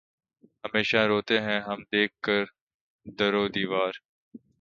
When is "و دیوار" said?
3.33-3.93